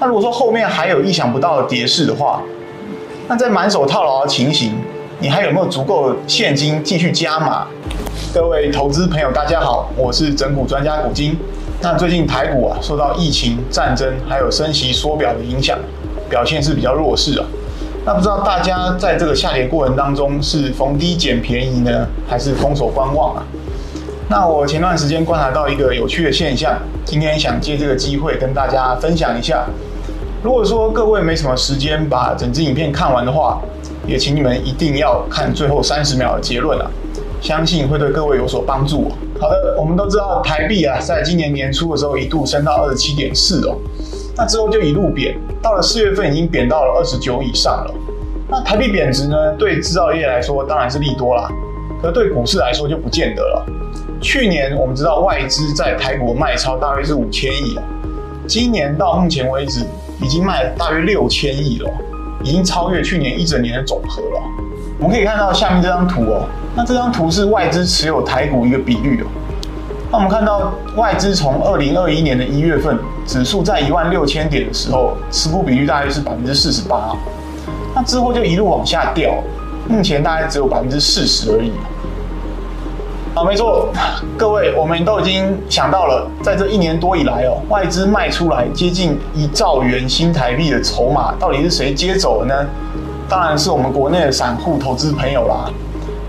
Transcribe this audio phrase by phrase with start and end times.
[0.00, 2.42] 那如果说后面还有意想不到的跌势的话，
[3.28, 4.72] 那在满手套牢的情形，
[5.18, 7.66] 你还有没有足够现金继续加码？
[8.32, 11.36] 各位投资朋友，大家好，我是整股专家古今。
[11.82, 15.78] 那最近台股啊，受到疫情、战争还有升息缩表的影响，
[16.30, 17.44] 表现是比较弱势啊。
[18.06, 23.42] 那不知道大家在这个下跌过程当中是逢低捡便宜呢，还是空手观望啊？
[24.30, 29.66] 那我前段时间观察到一个有趣的现象，今天想借这个机会跟大家分享一下。
[30.42, 33.60] 如果说各位没什么时间把整支影片看完的话，
[34.06, 36.90] 也请你们一定要看最后三十秒的结论啊。
[37.42, 39.10] 相信会对各位有所帮助。
[39.38, 43.76] 好的，我们都知道台币啊，在今年年初的时候一度升到二十七点四哦，
[44.36, 47.94] 那之后就一路贬，到了四月份已经贬到了二十九以上了。
[48.48, 51.50] 那台币贬值呢，对制造业来说当然是利多啦，
[52.02, 53.66] 可对股市来说就不见得了。
[54.22, 57.78] 去年我们知道外资在台股卖超大约是五千亿，
[58.46, 59.86] 今年到目前为止
[60.22, 61.90] 已经卖了大约六千亿了，
[62.42, 64.42] 已经超越去年一整年的总和了。
[64.98, 66.46] 我们可以看到下面这张图哦。
[66.76, 69.26] 那这张图是外资持有台股一个比率哦。
[70.10, 77.16] 那我们看到外资从二零二一年的一月份指数在一万六千点的时候，持股比率大约是百分之四十八。
[77.94, 79.32] 那之后就一路往下掉，
[79.88, 81.72] 目前大概只有百分之四十而已。
[83.32, 83.88] 好，没错，
[84.36, 92.66] 各位，我们都已经想到了，在这一年多以来哦，外资卖出来接近一兆元新台币的筹码，到底是谁接走了呢？
[93.28, 95.70] 当然是我们国内的散户投资朋友啦。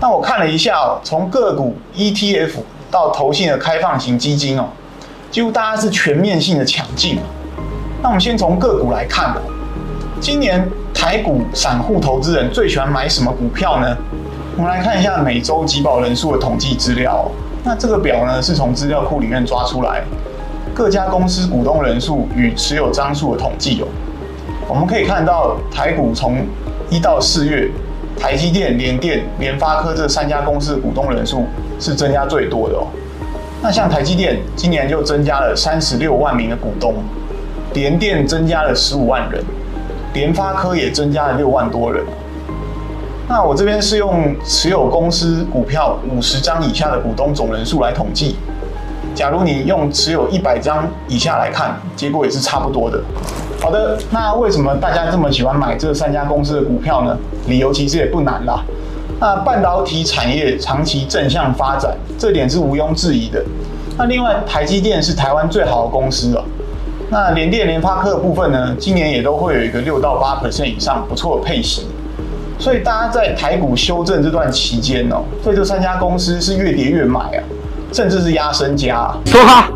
[0.00, 2.52] 那我看了一下哦，从个股 ETF
[2.88, 4.68] 到投信的开放型基金哦，
[5.32, 7.18] 几乎大家是全面性的抢进。
[8.00, 9.34] 那我们先从个股来看，
[10.20, 10.64] 今年
[10.94, 13.96] 台股散户投资人最喜欢买什么股票呢？
[14.54, 17.26] 我们来看一下每周集保人数的统计资料。
[17.64, 20.02] 那这个表呢，是从资料库里面抓出来
[20.74, 23.86] 各家公司股东人数与持有张数的统计哦。
[24.68, 26.44] 我们可以看到台股从
[26.90, 27.70] 一到四月。
[28.14, 31.46] 台积电、联电、联发科这三家公司的股东人数
[31.80, 32.86] 是增加最多的哦。
[33.62, 36.94] 那像台积电今年就增加了三十六万名的股东，
[37.72, 39.42] 联电增加了十五万人，
[40.12, 42.04] 联发科也增加了六万多人。
[43.34, 48.36] 那我这边是用持有公司股票五十张以下的股东总人数来统计。
[49.14, 53.00] 假如你用持有一百张以下来看，结果也是差不多的。
[53.58, 57.16] 好的，那为什么大家这么喜欢买这三家公司的股票呢？
[57.46, 58.62] 理由其实也不难啦。
[59.18, 63.42] 那半导体产业长期正向发展，这点是毋庸置疑的。
[63.96, 66.44] 那另外，台积电是台湾最好的公司哦。
[67.08, 71.86] 那联电、联发科的部分呢，今年也都会有一个六到八 percent 以上不错的配息。
[72.62, 77.42] 所以大家在台股修正这段期间哦，对这三家公司是越跌越买啊。
[77.92, 79.12] 甚至是压身家。
[79.26, 79.68] 说哈。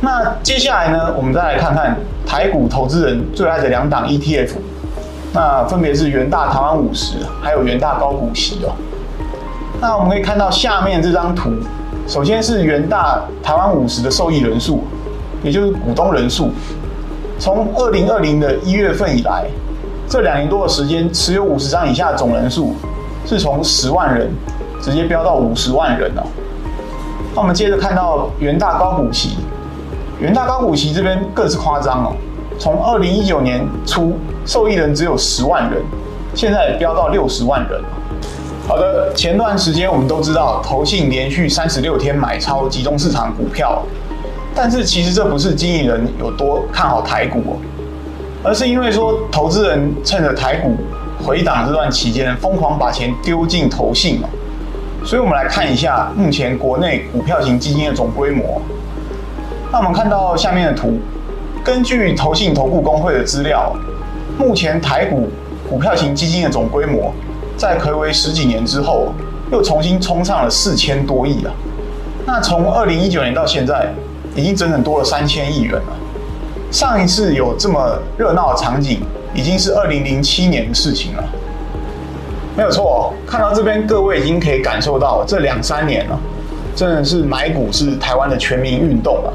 [0.00, 4.50] 那接下来呢，我们再来看看台股投资人最爱的两档 ETF，
[5.32, 8.70] 那分别是元大台湾五十，还有元大高股息哦。
[9.80, 11.50] 那我们可以看到下面这张图，
[12.06, 14.84] 首先是元大台湾五十的受益人数，
[15.42, 16.52] 也就是股东人数，
[17.40, 19.44] 从二零二零的一月份以来，
[20.14, 22.72] 这两年多的时间，持有五十张以下总人数
[23.26, 24.30] 是从十万人。
[24.80, 26.22] 直接飙到五十万人了。
[27.34, 29.38] 那我们接着看到元大高股息，
[30.20, 32.12] 元大高股息这边更是夸张哦。
[32.58, 34.12] 从二零一九年初，
[34.44, 35.82] 受益人只有十万人，
[36.34, 37.80] 现在飙到六十万人。
[38.68, 43.82] 好的，前段时间我们都知道，投信连续三十六天买超集中市场股票，
[44.54, 47.56] 但是其实这不是经理人有多看好台股哦，
[48.44, 50.76] 而是因为说投资人趁着台股
[51.24, 54.20] 回档这段期间，疯狂把钱丢进投信。
[55.02, 58.60] 所以，我们来看一下目前国内股票型基金的总规模。
[59.72, 60.98] 那我们看到下面的图，
[61.64, 63.74] 根据投信投顾公会的资料，
[64.38, 65.28] 目前台股
[65.68, 67.12] 股票型基金的总规模，
[67.56, 69.12] 在睽违十几年之后，
[69.50, 71.52] 又重新冲上了四千多亿了。
[72.26, 73.92] 那从二零一九年到现在，
[74.34, 75.96] 已经整整多了三千亿元了。
[76.74, 79.00] 上一次有这么热闹的场景，
[79.32, 81.24] 已经是二零零七年的事情了。
[82.56, 86.18] 没有错，看到这边，各位已经可以感受到这两三年了，
[86.74, 89.32] 真的是买股是台湾的全民运动了。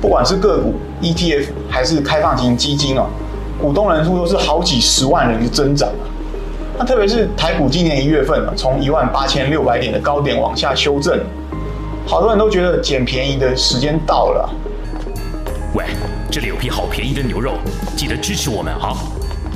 [0.00, 3.04] 不管是个股、ETF 还是开放型基金哦，
[3.60, 5.90] 股东人数都是好几十万人的增长。
[6.78, 11.20] 那特别是台股今年一月份呢，从一万八千六百点的高点往下修正，
[12.06, 14.48] 好多人都觉得捡便宜的时间到了。
[15.74, 15.84] 喂，
[16.30, 17.54] 这里有批好便宜的牛肉，
[17.96, 18.94] 记得支持我们啊！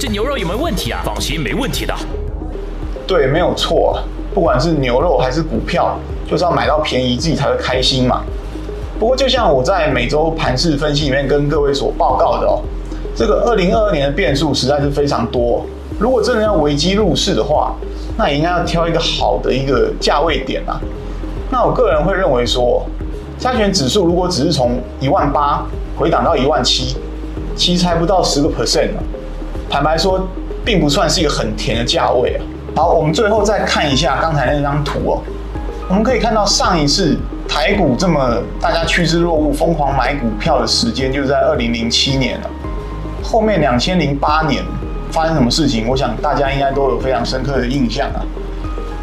[0.00, 1.00] 这牛肉有没有问题啊？
[1.04, 1.94] 放心，没问题的。
[3.06, 3.96] 对，没有错，
[4.34, 5.96] 不管是牛肉还是股票，
[6.28, 8.24] 就是要买到便宜，自己才会开心嘛。
[8.98, 12.60] 不过，就像我在每周盘势分析里面跟各位所报告的哦，
[13.14, 15.64] 这个二零二二年的变数实在是非常多。
[16.00, 17.76] 如果真的要危机入市的话，
[18.18, 20.80] 那也应该要挑一个好的一个价位点啊。
[21.48, 22.84] 那我个人会认为说，
[23.38, 25.64] 加权指数如果只是从一万八
[25.96, 26.96] 回档到一万七，
[27.54, 29.02] 其实还不到十个 percent 啊。
[29.68, 30.26] 坦白说，
[30.64, 32.40] 并不算是一个很甜的价位啊。
[32.74, 35.22] 好，我们最后再看一下刚才那张图哦，
[35.88, 37.16] 我们可以看到上一次。
[37.48, 42.50] 台股这么大家趋之若鹜、疯狂买股票的时间，就是在二零零七年了。
[43.22, 44.64] 后面两千零八年
[45.12, 48.18] 发生什么事情，我想大家应该都有非常深刻的印象啊。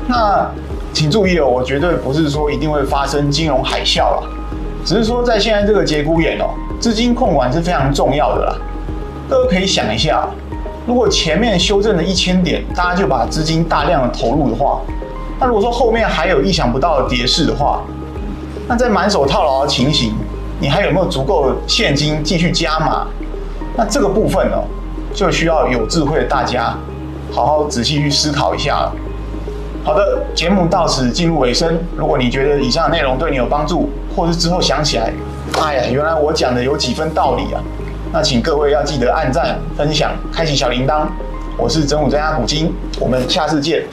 [0.09, 0.51] 那
[0.93, 4.23] 请注意哦，我绝对不是说一定会发生金融海啸了，
[4.85, 8.55] 只是说在现在这个节骨眼哦，资金控管是非常重要的啦。
[9.27, 10.27] 各位可以想一下，
[10.85, 14.81] 如果前面修正了一千点，大家就把资金大量的投入的话，
[15.39, 17.81] 那如果说后面还有意想不到的跌势的话，
[18.67, 20.13] 那在满手套牢的情形，
[20.59, 23.07] 你还有没有足够的现金继续加码？
[23.75, 24.57] 那这个部分呢，
[25.11, 26.77] 就需要有智慧的大家
[27.31, 28.93] 好好仔细去思考一下了。
[29.85, 31.77] 好的，节目到此进入尾声。
[31.97, 35.11] 如果你觉得以上的内容对你有帮助，或是之后想起来，
[35.61, 37.61] 哎呀，原来我讲的有几分道理啊，
[38.13, 41.05] 那请各位要记得按赞、分享、开启小铃铛。
[41.57, 43.83] 我是整股专家古今，我们下次见。